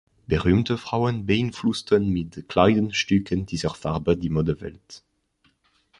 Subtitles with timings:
[0.25, 5.03] Berühmte Frauen beeinflussten mit Kleidungsstücken dieser Farbe die Modewelt.